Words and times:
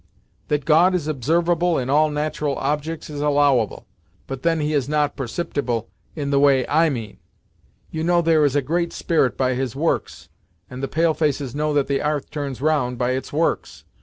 That 0.47 0.65
God 0.65 0.95
is 0.95 1.07
observable 1.07 1.77
in 1.77 1.87
all 1.87 2.09
nat'ral 2.09 2.55
objects 2.55 3.07
is 3.07 3.21
allowable, 3.21 3.85
but 4.25 4.41
then 4.41 4.59
he 4.59 4.73
is 4.73 4.89
not 4.89 5.15
perceptible 5.15 5.89
in 6.15 6.31
the 6.31 6.39
way 6.39 6.67
I 6.67 6.89
mean. 6.89 7.19
You 7.91 8.03
know 8.03 8.23
there 8.23 8.43
is 8.43 8.55
a 8.55 8.63
Great 8.63 8.93
Spirit 8.93 9.37
by 9.37 9.53
his 9.53 9.75
works, 9.75 10.27
and 10.71 10.81
the 10.81 10.87
pale 10.87 11.13
faces 11.13 11.53
know 11.53 11.71
that 11.75 11.85
the 11.85 12.01
'arth 12.01 12.31
turns 12.31 12.61
round 12.61 12.97
by 12.97 13.11
its 13.11 13.31
works. 13.31 13.83